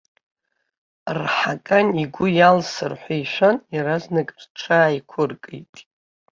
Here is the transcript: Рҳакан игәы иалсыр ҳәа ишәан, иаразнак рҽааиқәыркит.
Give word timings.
Рҳакан 1.17 1.87
игәы 2.03 2.27
иалсыр 2.37 2.93
ҳәа 3.01 3.15
ишәан, 3.23 3.55
иаразнак 3.75 4.29
рҽааиқәыркит. 4.41 5.73